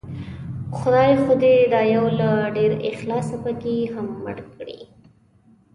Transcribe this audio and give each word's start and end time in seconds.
خدای 0.77 1.11
خو 1.21 1.31
دې 1.43 1.55
دا 1.73 1.81
يو 1.95 2.05
له 2.19 2.29
ډېر 2.55 2.71
اخلاصه 2.89 3.35
پکې 3.43 3.75
هم 3.93 4.07
مړ 4.23 4.37
کړي 4.55 4.79